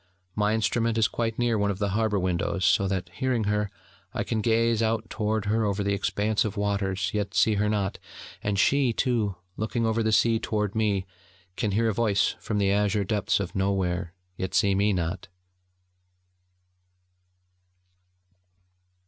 My 0.35 0.55
instrument 0.55 0.97
is 0.97 1.07
quite 1.07 1.37
near 1.37 1.59
one 1.59 1.69
of 1.69 1.77
the 1.77 1.89
harbour 1.89 2.17
windows, 2.17 2.65
so 2.65 2.87
that, 2.87 3.09
hearing 3.13 3.43
her, 3.43 3.69
I 4.15 4.23
can 4.23 4.41
gaze 4.41 4.81
out 4.81 5.07
toward 5.11 5.45
her 5.45 5.63
over 5.63 5.83
the 5.83 5.93
expanse 5.93 6.43
of 6.43 6.57
waters, 6.57 7.11
yet 7.13 7.35
see 7.35 7.53
her 7.53 7.69
not; 7.69 7.99
and 8.41 8.57
she, 8.57 8.93
too, 8.93 9.35
looking 9.57 9.85
over 9.85 10.01
the 10.01 10.11
sea 10.11 10.39
toward 10.39 10.73
me, 10.73 11.05
can 11.55 11.69
hear 11.73 11.87
a 11.89 11.93
voice 11.93 12.35
from 12.39 12.57
the 12.57 12.71
azure 12.71 13.03
depths 13.03 13.39
of 13.39 13.53
nowhere, 13.53 14.15
yet 14.37 14.55
see 14.55 14.73
me 14.73 14.91
not. 14.91 15.27